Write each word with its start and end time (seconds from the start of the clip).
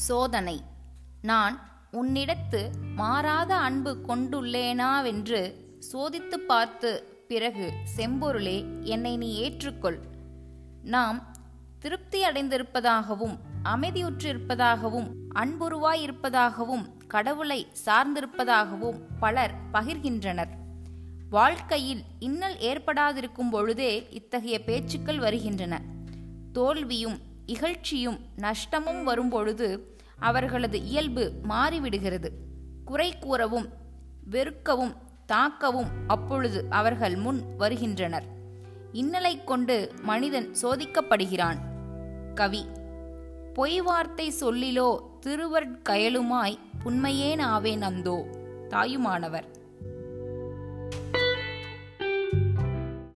சோதனை. 0.00 0.62
நான் 1.22 1.70
உன்னிடத்து 1.92 2.70
மாறாத 2.94 3.56
அன்பு 3.56 3.96
கொண்டுள்ளேனாவென்று 4.08 5.52
சோதித்துப் 5.78 6.48
பார்த்து 6.48 7.02
பிறகு 7.28 7.72
செம்பொருளே 7.96 8.82
என்னை 8.82 9.16
நீ 9.16 9.50
ஏற்றுக்கொள். 9.50 9.98
நாம் 10.82 11.36
திருப்தி 11.78 12.22
அடைந்திருப்பதாகவும் 12.22 13.38
அமைதியுற்றிருப்பதாகவும் 13.64 15.10
அன்புருவாயிருப்பதாகவும் 15.34 16.90
கடவுளை 17.06 17.66
சார்ந்திருப்பதாகவும் 17.86 19.00
பலர் 19.20 19.54
பகிர்கின்றனர். 19.72 20.50
வாழ்க்கையில் 21.30 22.02
இன்னல் 22.18 22.56
ஏற்படாதிருக்கும் 22.56 23.50
பொழுதே 23.50 24.06
இத்தகைய 24.10 24.64
பேச்சுக்கள் 24.64 25.18
வருகின்றன. 25.18 25.80
தோல்வியும் 26.52 27.28
இகழ்ச்சியும் 27.46 28.20
நஷ்டமும் 28.36 29.02
வரும்பொழுது 29.02 29.98
அவர்களது 30.20 30.84
இயல்பு 30.84 31.32
மாறிவிடுகிறது. 31.48 32.28
குறை 32.84 33.18
கூறவும் 33.18 33.68
வெறுக்கவும் 34.30 34.94
தாக்கவும் 35.32 35.90
அப்பொழுது 36.06 36.66
அவர்கள் 36.70 37.16
முன் 37.16 37.40
வருகின்றனர். 37.58 38.24
இன்னலை 38.92 39.44
கொண்டு 39.44 39.92
மனிதன் 40.02 40.48
சோதிக்கப்படுகிறான். 40.62 41.58
கவி 42.34 42.66
பொய் 43.54 43.80
வார்த்தை 43.80 44.32
சொல்லிலோ 44.40 44.88
திருவற்கயலுமாய் 45.26 46.58
புன்மையேன் 46.82 47.40
ஆவேன் 47.40 47.82
அந்தோ 47.82 48.26
தாயுமானவர். 48.68 49.44